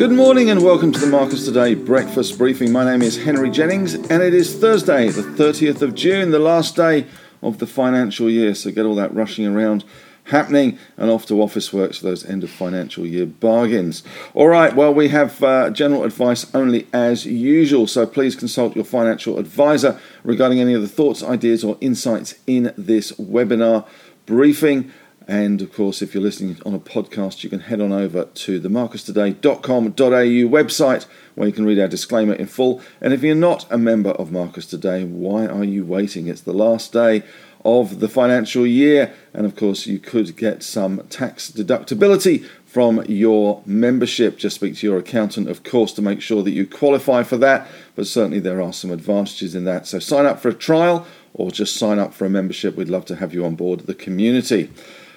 [0.00, 2.72] Good morning and welcome to the Marcus Today breakfast briefing.
[2.72, 6.74] My name is Henry Jennings and it is Thursday, the 30th of June, the last
[6.74, 7.06] day
[7.42, 8.54] of the financial year.
[8.54, 9.84] So get all that rushing around
[10.24, 14.02] happening and off to Officeworks for those end of financial year bargains.
[14.32, 18.86] All right, well, we have uh, general advice only as usual, so please consult your
[18.86, 23.86] financial advisor regarding any of the thoughts, ideas, or insights in this webinar
[24.24, 24.90] briefing.
[25.30, 28.58] And of course, if you're listening on a podcast, you can head on over to
[28.58, 31.06] the marcustoday.com.au website
[31.36, 32.82] where you can read our disclaimer in full.
[33.00, 36.26] And if you're not a member of Marcus Today, why are you waiting?
[36.26, 37.22] It's the last day
[37.64, 43.62] of the financial year, and of course, you could get some tax deductibility from your
[43.64, 44.36] membership.
[44.36, 47.68] Just speak to your accountant, of course, to make sure that you qualify for that.
[47.94, 49.86] But certainly, there are some advantages in that.
[49.86, 52.74] So, sign up for a trial or just sign up for a membership.
[52.74, 54.70] We'd love to have you on board the community.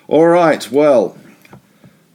[0.09, 1.17] All right, well,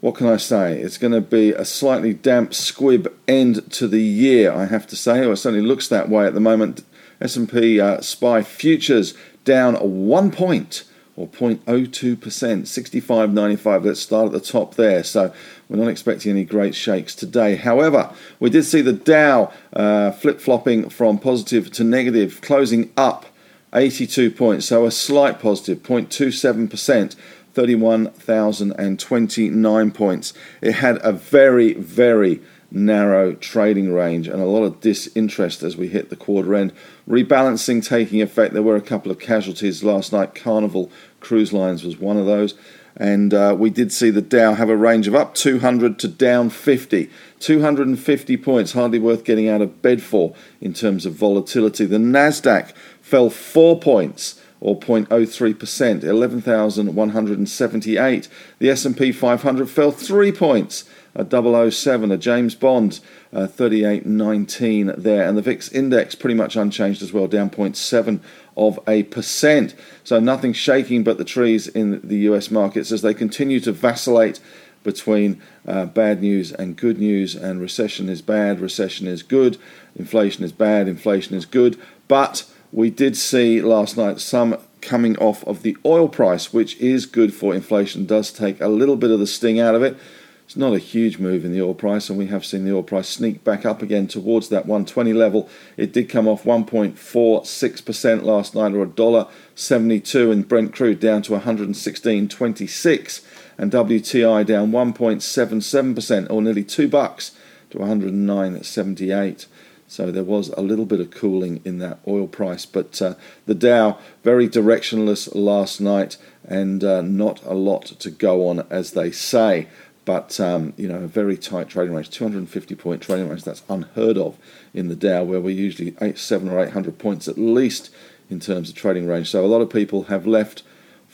[0.01, 0.79] what can I say?
[0.79, 4.97] It's going to be a slightly damp squib end to the year, I have to
[4.97, 5.25] say.
[5.25, 6.85] Or it certainly looks that way at the moment.
[7.23, 10.85] S&P uh, SPY futures down one point
[11.17, 13.85] or 0.02%, 65.95.
[13.85, 15.03] Let's start at the top there.
[15.03, 15.33] So
[15.71, 17.57] we're not expecting any great shakes today.
[17.57, 23.25] However, we did see the Dow uh, flip flopping from positive to negative, closing up
[23.73, 27.17] 82 points, so a slight positive, 0.27%.
[27.59, 30.33] 31,029 points.
[30.63, 35.89] It had a very, very narrow trading range and a lot of disinterest as we
[35.89, 36.73] hit the quarter end.
[37.09, 38.55] Rebalancing taking effect.
[38.55, 40.37] There were a couple of casualties last night.
[40.37, 42.55] Carnival Cruise Lines was one of those.
[42.97, 46.51] And uh, we did see the Dow have a range of up 200 to down
[46.51, 47.11] 50.
[47.41, 51.87] 250 points, hardly worth getting out of bed for in terms of volatility.
[51.87, 52.71] The NASDAQ
[53.03, 58.29] fell four points or 0.03%, 11,178.
[58.59, 60.85] The S&P 500 fell 3 points,
[61.15, 63.01] a 007, a James Bond,
[63.33, 68.21] uh, 38.19 there, and the VIX index pretty much unchanged as well, down 0.7
[68.57, 69.75] of a percent.
[70.03, 74.41] So nothing shaking but the trees in the US markets as they continue to vacillate
[74.83, 79.59] between uh, bad news and good news, and recession is bad, recession is good,
[79.97, 85.45] inflation is bad, inflation is good, but we did see last night some coming off
[85.45, 89.19] of the oil price, which is good for inflation, does take a little bit of
[89.19, 89.97] the sting out of it.
[90.45, 92.83] It's not a huge move in the oil price, and we have seen the oil
[92.83, 95.47] price sneak back up again towards that 120 level.
[95.77, 101.21] It did come off 1.46% last night, or a dollar 72, and Brent crude down
[101.23, 103.21] to 116.26,
[103.59, 107.33] and WTI down 1.77%, or nearly two bucks
[107.69, 109.47] to 109.78.
[109.89, 113.15] So there was a little bit of cooling in that oil price, but uh,
[113.47, 118.93] the Dow very directionless last night, and uh, not a lot to go on, as
[118.93, 119.67] they say.
[120.05, 123.45] But um, you know, a very tight trading range, 250 point trading range.
[123.45, 124.37] That's unheard of
[124.75, 127.91] in the Dow, where we're usually eight, seven or eight hundred points at least
[128.29, 129.31] in terms of trading range.
[129.31, 130.63] So a lot of people have left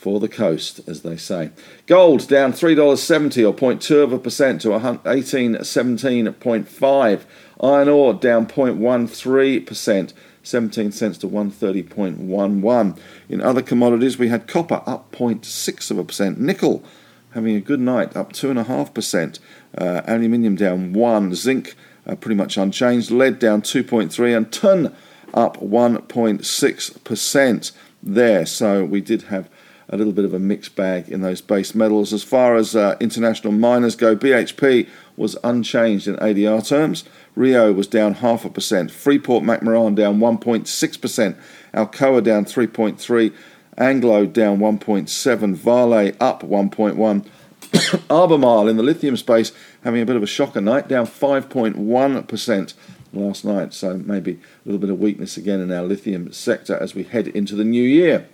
[0.05, 1.49] for the coast, as they say.
[1.87, 7.21] Gold down $3.70 or 0.2 of a percent to 1817.5.
[7.59, 10.13] Iron ore down 0.13%,
[10.43, 12.99] 17 cents to 130.11.
[13.29, 16.83] In other commodities, we had copper up 0.6 of a percent, nickel
[17.31, 19.39] having a good night, up 2.5%,
[19.75, 21.73] uh, aluminium down 1, zinc
[22.05, 24.93] uh, pretty much unchanged, lead down 2.3, and tin
[25.33, 27.71] up 1.6%
[28.03, 28.45] there.
[28.45, 29.49] So we did have
[29.89, 32.13] a little bit of a mixed bag in those base metals.
[32.13, 37.03] As far as uh, international miners go, BHP was unchanged in ADR terms.
[37.35, 38.91] Rio was down half a percent.
[38.91, 41.37] Freeport McMoran down 1.6%.
[41.73, 43.33] Alcoa down 3.3.
[43.77, 45.55] Anglo down 1.7.
[45.55, 47.25] Vale up 1.1.
[48.09, 49.51] Albemarle in the lithium space
[49.83, 52.73] having a bit of a shocker night, down 5.1%
[53.13, 53.73] last night.
[53.73, 57.27] So maybe a little bit of weakness again in our lithium sector as we head
[57.27, 58.27] into the new year.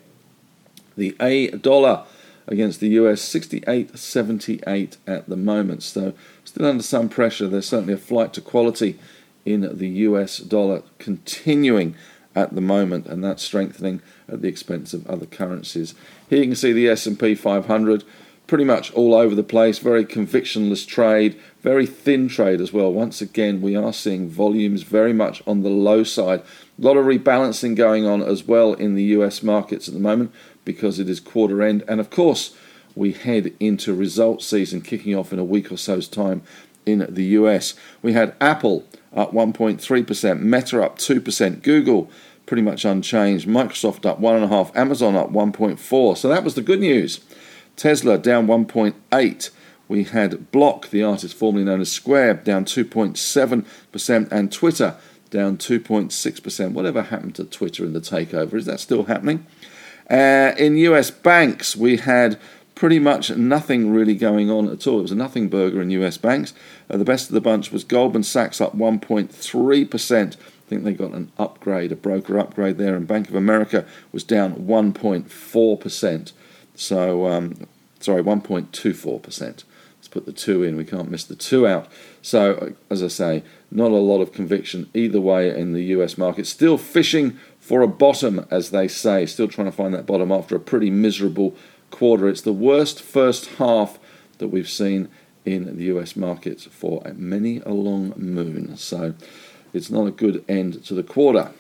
[0.97, 2.05] The A dollar
[2.47, 5.83] against the US 68.78 at the moment.
[5.83, 7.47] So still under some pressure.
[7.47, 8.99] There's certainly a flight to quality
[9.45, 11.95] in the US dollar continuing
[12.35, 15.95] at the moment, and that's strengthening at the expense of other currencies.
[16.29, 18.03] Here you can see the S&P 500
[18.47, 22.91] pretty much all over the place, very convictionless trade, very thin trade as well.
[22.91, 26.41] Once again, we are seeing volumes very much on the low side.
[26.41, 30.33] A lot of rebalancing going on as well in the US markets at the moment
[30.65, 31.83] because it is quarter end.
[31.87, 32.55] And of course,
[32.95, 36.43] we head into results season kicking off in a week or so's time
[36.85, 37.75] in the US.
[38.01, 38.85] We had Apple
[39.15, 42.09] up 1.3%, Meta up 2%, Google
[42.45, 46.17] pretty much unchanged, Microsoft up 1.5, Amazon up 1.4%.
[46.17, 47.21] So that was the good news.
[47.75, 49.51] Tesla down 1.8%,
[49.87, 54.95] we had Block, the artist formerly known as Square, down 2.7%, and Twitter
[55.29, 56.71] down 2.6%.
[56.71, 58.53] Whatever happened to Twitter in the takeover?
[58.53, 59.45] Is that still happening?
[60.11, 62.37] Uh, in US banks, we had
[62.75, 64.99] pretty much nothing really going on at all.
[64.99, 66.53] It was a nothing burger in US banks.
[66.89, 70.35] Uh, the best of the bunch was Goldman Sachs up 1.3%.
[70.35, 70.37] I
[70.67, 74.55] think they got an upgrade, a broker upgrade there, and Bank of America was down
[74.55, 76.31] 1.4%.
[76.75, 77.67] So, um,
[77.99, 79.63] sorry, 1.24%
[80.01, 80.77] Let's put the two in.
[80.77, 81.87] We can't miss the two out.
[82.23, 86.47] So, as I say, not a lot of conviction either way in the US market.
[86.47, 89.25] Still fishing for a bottom, as they say.
[89.25, 91.55] Still trying to find that bottom after a pretty miserable
[91.91, 92.27] quarter.
[92.27, 93.97] It's the worst first half
[94.39, 95.07] that we've seen
[95.45, 98.75] in the US markets for many a long moon.
[98.75, 99.13] So,
[99.73, 101.51] it's not a good end to the quarter.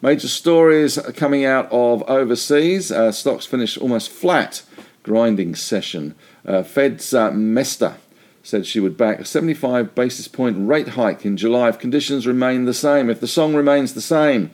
[0.00, 2.90] Major stories coming out of overseas.
[2.90, 4.62] Uh, stocks finished almost flat
[5.02, 6.14] grinding session.
[6.44, 7.96] Uh, Fed's uh, Mester
[8.42, 12.64] said she would back a 75 basis point rate hike in July if conditions remain
[12.64, 14.50] the same, if the song remains the same.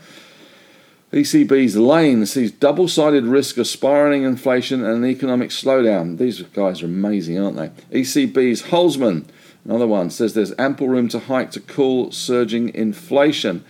[1.14, 6.19] ECB's Lane sees double sided risk of spiralling inflation and an economic slowdown.
[6.19, 8.00] These guys are amazing, aren't they?
[8.00, 9.25] ECB's Holzmann,
[9.64, 13.64] another one, says there's ample room to hike to cool surging inflation.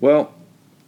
[0.00, 0.34] Well,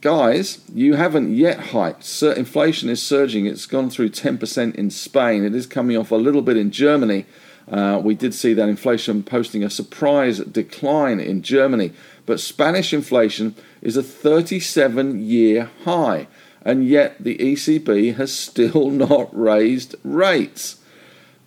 [0.01, 2.21] guys, you haven't yet hiked.
[2.21, 3.47] Inflation is surging.
[3.47, 5.45] It's gone through 10% in Spain.
[5.45, 7.27] It is coming off a little bit in Germany.
[7.71, 11.93] Uh, we did see that inflation posting a surprise decline in Germany.
[12.27, 16.29] But Spanish inflation is a 37 year high.
[16.65, 20.77] And yet the ECB has still not raised rates.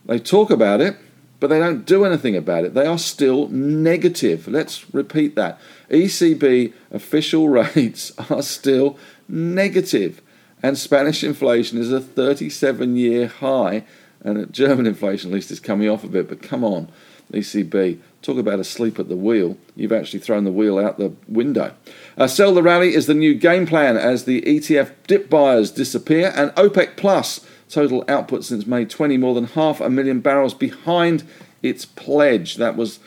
[0.05, 0.97] They talk about it,
[1.39, 2.73] but they don't do anything about it.
[2.73, 4.47] They are still negative.
[4.47, 5.59] Let's repeat that.
[5.89, 8.97] ECB official rates are still
[9.27, 10.21] negative,
[10.61, 13.83] and Spanish inflation is a 37 year high,
[14.25, 16.27] and German inflation at least is coming off a bit.
[16.27, 16.89] But come on,
[17.31, 19.57] ECB, talk about asleep at the wheel.
[19.75, 21.73] You've actually thrown the wheel out the window.
[22.17, 26.33] Uh, sell the rally is the new game plan as the ETF dip buyers disappear,
[26.35, 31.23] and OPEC Plus total output since May 20 more than half a million barrels behind
[31.61, 32.55] its pledge.
[32.55, 32.99] That was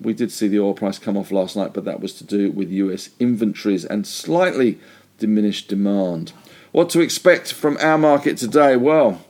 [0.00, 2.50] we did see the oil price come off last night, but that was to do
[2.50, 4.78] with US inventories and slightly
[5.18, 6.32] diminished demand.
[6.72, 8.76] What to expect from our market today?
[8.76, 9.24] Well,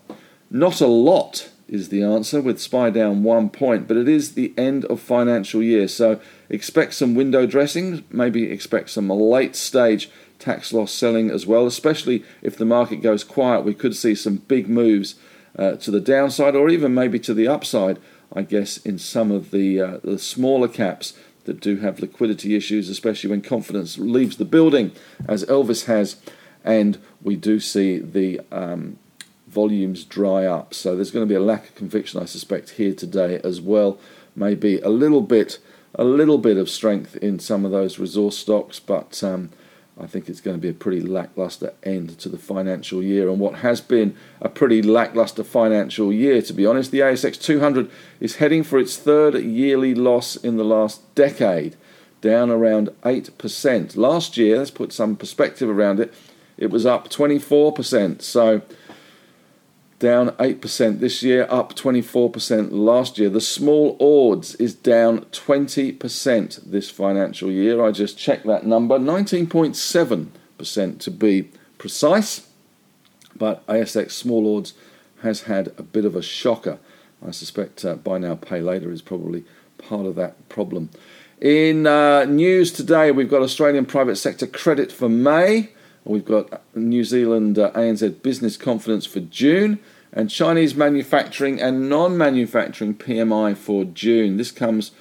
[0.53, 4.53] not a lot is the answer, with SPY down one point, but it is the
[4.59, 6.21] end of financial year, so
[6.51, 12.25] expect some window dressing, maybe expect some late stage tax loss selling as well, especially
[12.43, 13.65] if the market goes quiet.
[13.65, 15.15] We could see some big moves
[15.57, 17.99] uh, to the downside or even maybe to the upside
[18.35, 21.15] I guess, in some of the, uh, the smaller caps
[21.45, 24.93] that do have liquidity issues, especially when confidence leaves the building,
[25.29, 26.17] as Elvis has,
[26.65, 28.99] and we do see the um,
[29.53, 30.73] volumes dry up.
[30.73, 33.99] So there's going to be a lack of conviction, I suspect, here today as well.
[34.35, 35.59] Maybe a little bit,
[35.95, 39.51] a little bit of strength in some of those resource stocks, but um,
[40.01, 43.29] I think it's going to be a pretty lackluster end to the financial year.
[43.29, 47.91] And what has been a pretty lackluster financial year, to be honest, the ASX 200
[48.21, 51.77] is heading for its third yearly loss in the last decade,
[52.23, 53.97] down around 8%.
[53.97, 56.15] Last year, let's put some perspective around it,
[56.57, 58.23] it was up 24%.
[58.23, 58.63] So
[60.03, 63.31] down 8% this year, up 24% last year.
[63.31, 67.85] The small ords is down 20% this financial year.
[67.85, 72.49] I just checked that number, 19.7% to be precise.
[73.37, 74.75] But ASX small ords
[75.23, 76.81] has had a bit of a shocker.
[77.25, 79.45] I suspect uh, buy now, pay later is probably
[79.79, 80.91] part of that problem.
[81.41, 85.71] In uh, news today, we've got Australian private sector credit for May.
[86.05, 89.79] We've got New Zealand uh, ANZ business confidence for June
[90.13, 94.37] and Chinese manufacturing and non manufacturing PMI for June.
[94.37, 94.93] This comes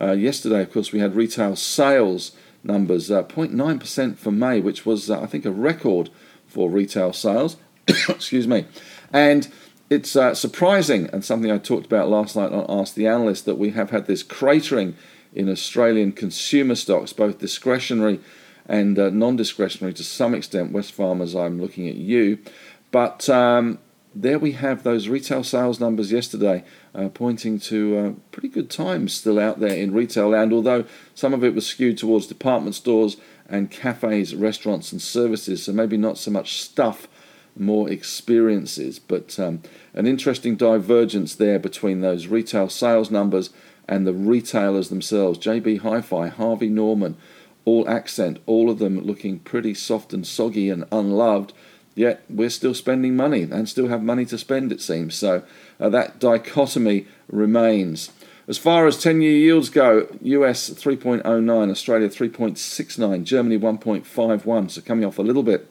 [0.00, 5.10] uh, yesterday, of course, we had retail sales numbers uh, 0.9% for May, which was,
[5.10, 6.10] uh, I think, a record
[6.46, 7.56] for retail sales.
[7.88, 8.66] Excuse me.
[9.12, 9.48] And
[9.88, 13.58] it's uh, surprising, and something I talked about last night on Ask the Analyst, that
[13.58, 14.94] we have had this cratering
[15.34, 18.20] in Australian consumer stocks, both discretionary
[18.70, 20.72] and uh, non discretionary to some extent.
[20.72, 22.38] Wesfarmers, I'm looking at you.
[22.92, 23.80] But um,
[24.14, 29.12] there we have those retail sales numbers yesterday, uh, pointing to uh, pretty good times
[29.12, 30.84] still out there in retail land, although
[31.14, 33.16] some of it was skewed towards department stores
[33.48, 37.08] and cafes, restaurants, and services, so maybe not so much stuff,
[37.56, 39.00] more experiences.
[39.00, 39.62] But um,
[39.94, 43.50] an interesting divergence there between those retail sales numbers
[43.88, 45.40] and the retailers themselves.
[45.40, 47.16] JB Hi Fi, Harvey Norman,
[47.64, 51.52] all accent, all of them looking pretty soft and soggy and unloved
[51.94, 55.14] yet we're still spending money and still have money to spend, it seems.
[55.14, 55.42] So
[55.78, 58.10] uh, that dichotomy remains.
[58.48, 65.04] As far as 10 year yields go, US 3.09, Australia 3.69, Germany 1.51, so coming
[65.04, 65.68] off a little bit.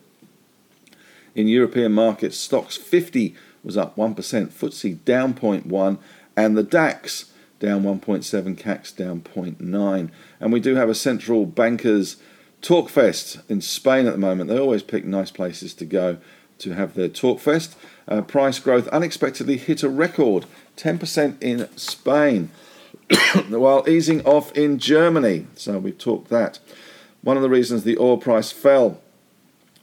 [1.36, 5.98] In European markets, Stoxx 50 was up 1%, FTSE down 0.1,
[6.38, 10.10] and the DAX down 1.7, CAC down 0.9.
[10.40, 12.18] And we do have a central bankers
[12.62, 14.50] talk fest in Spain at the moment.
[14.50, 16.18] They always pick nice places to go
[16.60, 17.76] to have their Talkfest.
[18.08, 20.46] Uh, price growth unexpectedly hit a record
[20.78, 22.50] 10% in Spain,
[23.50, 25.48] while easing off in Germany.
[25.56, 26.60] So we've talked that.
[27.22, 29.02] One of the reasons the oil price fell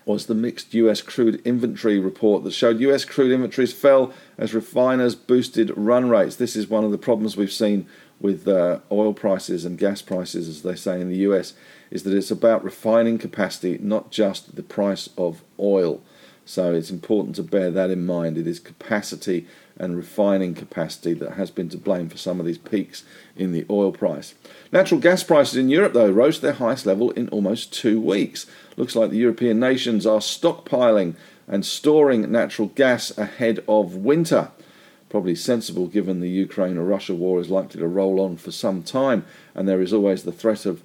[0.07, 5.17] was the mixed US crude inventory report that showed US crude inventories fell as refiners
[5.17, 6.37] boosted run rates.
[6.37, 7.87] This is one of the problems we've seen
[8.21, 11.53] with uh, oil prices and gas prices, as they say in the US,
[11.91, 16.01] is that it's about refining capacity, not just the price of oil.
[16.45, 18.39] So it's important to bear that in mind.
[18.39, 19.49] It is capacity
[19.79, 23.05] and refining capacity that has been to blame for some of these peaks
[23.37, 24.35] in the oil price.
[24.73, 28.47] Natural gas prices in Europe, though, rose to their highest level in almost two weeks.
[28.77, 31.15] Looks like the European nations are stockpiling
[31.47, 34.51] and storing natural gas ahead of winter.
[35.09, 38.83] Probably sensible given the Ukraine or Russia war is likely to roll on for some
[38.83, 40.83] time, and there is always the threat of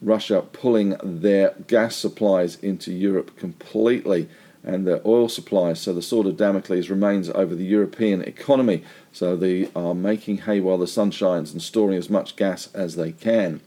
[0.00, 4.28] Russia pulling their gas supplies into Europe completely
[4.64, 5.80] and their oil supplies.
[5.80, 8.84] So the sword of Damocles remains over the European economy.
[9.12, 12.96] So they are making hay while the sun shines and storing as much gas as
[12.96, 13.60] they can,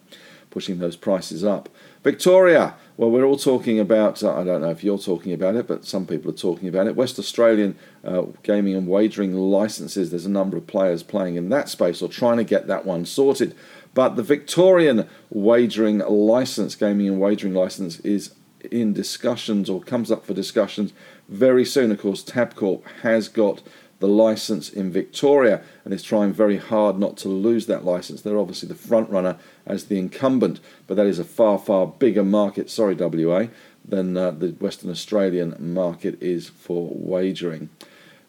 [0.49, 1.69] pushing those prices up.
[2.03, 5.67] Victoria, well, we're all talking about, uh, I don't know if you're talking about it,
[5.67, 6.95] but some people are talking about it.
[6.95, 11.67] West Australian uh, gaming and wagering licenses, there's a number of players playing in that
[11.67, 13.55] space or trying to get that one sorted.
[13.95, 18.35] But the Victorian wagering license, gaming and wagering license, is
[18.71, 20.93] in discussions or comes up for discussions
[21.29, 21.91] very soon.
[21.91, 23.61] Of course, Tabcorp has got
[23.99, 28.21] the license in Victoria and is trying very hard not to lose that license.
[28.21, 32.23] They're obviously the front runner as the incumbent, but that is a far, far bigger
[32.23, 33.47] market, sorry, WA,
[33.87, 37.69] than uh, the Western Australian market is for wagering.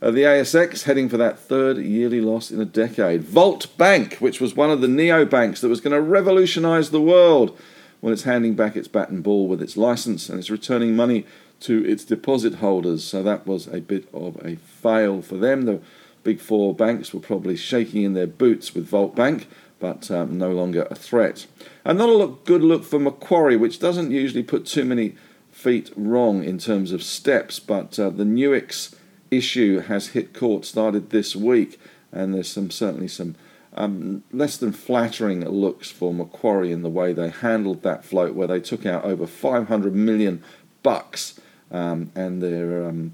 [0.01, 3.23] Uh, the ASX heading for that third yearly loss in a decade.
[3.23, 7.01] Volt Bank, which was one of the neo banks that was going to revolutionise the
[7.01, 7.59] world,
[8.07, 11.27] when it's handing back its bat and ball with its license and it's returning money
[11.59, 13.03] to its deposit holders.
[13.03, 15.63] So that was a bit of a fail for them.
[15.63, 15.81] The
[16.23, 19.49] big four banks were probably shaking in their boots with Volt Bank,
[19.81, 21.49] but um, no longer a threat.
[21.85, 25.17] And not a look, good look for Macquarie, which doesn't usually put too many
[25.51, 28.95] feet wrong in terms of steps, but uh, the Nuix
[29.33, 31.81] issue has hit court, started this week,
[32.13, 33.35] and there's some certainly some
[33.77, 38.49] um, less than flattering looks for Macquarie in the way they handled that float, where
[38.49, 40.43] they took out over 500 million
[40.83, 41.39] bucks,
[41.71, 43.13] um, and their um,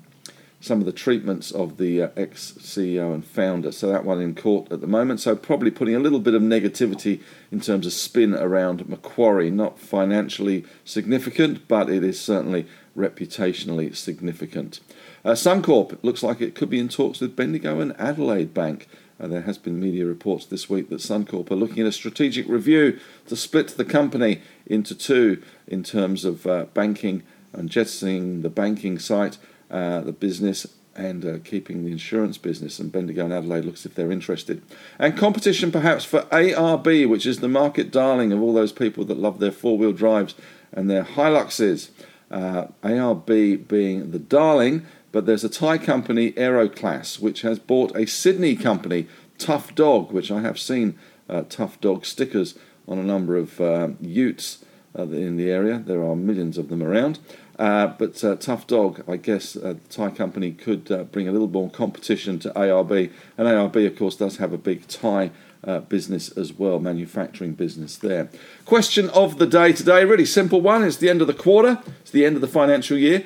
[0.62, 3.72] some of the treatments of the uh, ex CEO and founder.
[3.72, 5.18] So that one in court at the moment.
[5.20, 9.50] So probably putting a little bit of negativity in terms of spin around Macquarie.
[9.50, 12.66] Not financially significant, but it is certainly
[12.96, 14.80] reputationally significant.
[15.24, 18.88] Uh, Suncorp looks like it could be in talks with Bendigo and Adelaide Bank.
[19.22, 22.48] Uh, there has been media reports this week that Suncorp are looking at a strategic
[22.48, 22.98] review
[23.28, 28.98] to split the company into two in terms of uh, banking and jettisoning the banking
[28.98, 29.38] site,
[29.70, 32.80] uh, the business, and uh, keeping the insurance business.
[32.80, 34.60] And Bendigo and Adelaide looks if they're interested.
[34.98, 39.18] And competition perhaps for ARB, which is the market darling of all those people that
[39.18, 40.34] love their four wheel drives
[40.72, 41.90] and their Hiluxes.
[42.30, 48.06] Uh, ARB being the darling but there's a Thai company, Aeroklas, which has bought a
[48.06, 49.06] Sydney company,
[49.38, 53.90] Tough Dog, which I have seen uh, Tough Dog stickers on a number of uh,
[54.00, 54.64] utes
[54.98, 55.78] uh, in the area.
[55.78, 57.18] There are millions of them around.
[57.58, 61.48] Uh, but uh, Tough Dog, I guess uh, the Thai company could bring a little
[61.48, 63.12] more competition to ARB.
[63.36, 65.30] And ARB, of course, does have a big Thai
[65.64, 68.28] uh, business as well, manufacturing business there.
[68.64, 70.82] Question of the day today, really simple one.
[70.82, 73.24] It's the end of the quarter, it's the end of the financial year.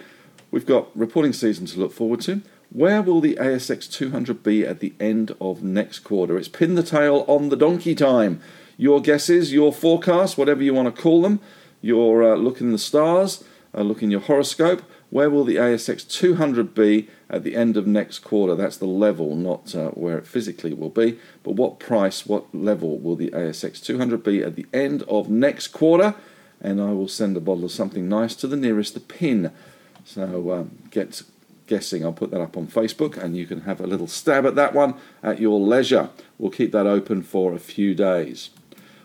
[0.57, 2.41] We've got reporting season to look forward to.
[2.71, 6.39] Where will the ASX 200 be at the end of next quarter?
[6.39, 8.41] It's pin the tail on the donkey time.
[8.79, 11.41] Your guesses, your forecasts, whatever you want to call them,
[11.83, 13.45] your uh, look in the stars,
[13.75, 14.81] uh, look in your horoscope.
[15.11, 18.55] Where will the ASX 200 be at the end of next quarter?
[18.55, 22.99] That's the level, not uh, where it physically will be, but what price, what level
[22.99, 26.15] will the ASX 200 be at the end of next quarter?
[26.63, 29.53] And I will send a bottle of something nice to the nearest the pin
[30.07, 31.23] so um, get
[31.67, 32.05] guessing.
[32.05, 34.73] I'll put that up on Facebook and you can have a little stab at that
[34.73, 36.11] one at your leisure.
[36.39, 38.51] We'll keep that open for a few days.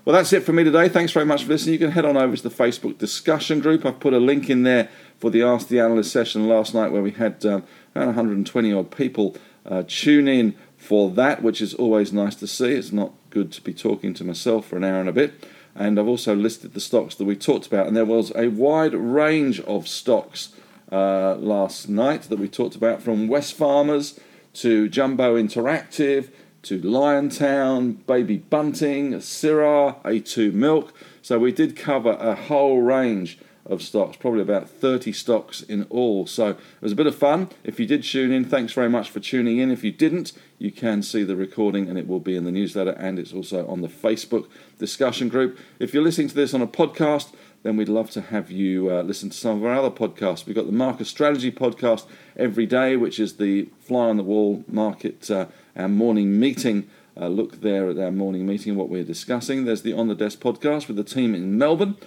[0.06, 0.90] Well, that's it for me today.
[0.90, 1.74] Thanks very much for listening.
[1.74, 3.86] You can head on over to the Facebook discussion group.
[3.86, 4.90] I've put a link in there
[5.20, 7.64] for the Ask the Analyst session last night, where we had um,
[7.96, 12.74] around 120 odd people uh, tune in for that, which is always nice to see.
[12.74, 15.48] It's not good to be talking to myself for an hour and a bit.
[15.76, 18.96] And I've also listed the stocks that we talked about, and there was a wide
[18.96, 20.50] range of stocks
[20.92, 24.20] uh, last night that we talked about from Wesfarmers
[24.54, 26.30] to Jumbo Interactive
[26.64, 30.94] to Liontown, Baby Bunting, Syrah, A2 Milk.
[31.22, 36.26] So we did cover a whole range of stocks, probably about 30 stocks in all.
[36.28, 37.50] So it was a bit of fun.
[37.64, 39.72] If you did tune in, thanks very much for tuning in.
[39.72, 42.92] If you didn't, you can see the recording and it will be in the newsletter
[42.92, 45.58] and it's also on the Facebook discussion group.
[45.80, 49.02] If you're listening to this on a podcast, then we'd love to have you uh,
[49.04, 50.46] listen to some of our other podcasts.
[50.46, 54.64] We've got the Market Strategy podcast every day, which is the fly on the wall
[54.68, 56.90] market, uh, our morning meeting.
[57.16, 59.66] Uh, look there at our morning meeting, what we're discussing.
[59.66, 61.98] There's the On the Desk podcast with the team in Melbourne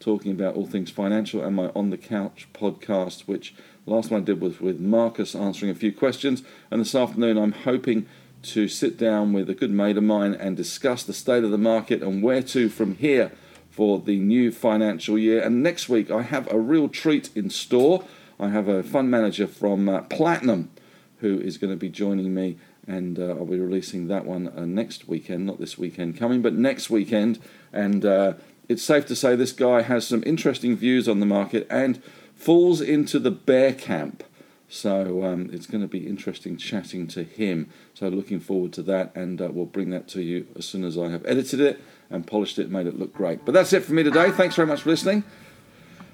[0.00, 3.54] talking about all things financial, and my On the Couch podcast, which
[3.86, 6.42] last one I did was with Marcus answering a few questions.
[6.70, 8.06] And this afternoon, I'm hoping
[8.42, 11.58] to sit down with a good mate of mine and discuss the state of the
[11.58, 13.32] market and where to from here
[13.74, 15.42] for the new financial year.
[15.42, 18.04] And next week, I have a real treat in store.
[18.38, 20.70] I have a fund manager from uh, Platinum
[21.18, 24.64] who is going to be joining me, and uh, I'll be releasing that one uh,
[24.64, 27.40] next weekend, not this weekend coming, but next weekend.
[27.72, 28.34] And uh,
[28.68, 32.00] it's safe to say this guy has some interesting views on the market and
[32.36, 34.22] falls into the bear camp.
[34.68, 37.70] So um, it's going to be interesting chatting to him.
[37.94, 40.98] So looking forward to that, and uh, we'll bring that to you as soon as
[40.98, 41.80] I have edited it
[42.10, 43.44] and polished it, made it look great.
[43.44, 44.30] But that's it for me today.
[44.30, 45.24] Thanks very much for listening.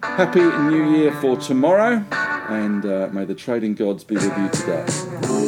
[0.02, 5.39] Happy New Year for tomorrow, and uh, may the trading gods be with you today.